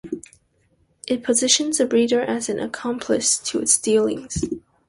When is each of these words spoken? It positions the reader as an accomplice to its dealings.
It 1.07 1.23
positions 1.23 1.77
the 1.77 1.85
reader 1.85 2.21
as 2.21 2.49
an 2.49 2.59
accomplice 2.59 3.37
to 3.37 3.59
its 3.59 3.77
dealings. 3.77 4.43